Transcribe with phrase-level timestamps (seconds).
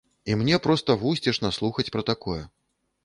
[0.29, 2.43] І мне проста вусцішна слухаць пра такое!